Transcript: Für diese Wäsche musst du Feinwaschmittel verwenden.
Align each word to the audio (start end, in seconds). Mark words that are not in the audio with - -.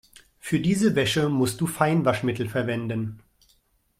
Für 0.39 0.59
diese 0.59 0.95
Wäsche 0.95 1.29
musst 1.29 1.61
du 1.61 1.67
Feinwaschmittel 1.67 2.49
verwenden. 2.49 3.21